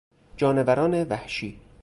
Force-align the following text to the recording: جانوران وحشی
جانوران 0.37 1.03
وحشی 1.03 1.59